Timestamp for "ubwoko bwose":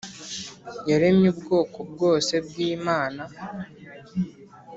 1.33-2.33